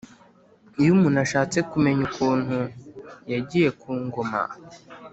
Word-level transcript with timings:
iyo 0.81 0.89
umuntu 0.95 1.17
ashatse 1.25 1.57
kumenya 1.71 2.01
ukuntu 2.09 2.57
yagiye 3.33 3.69
ku 3.79 3.89
ngoma. 4.03 4.41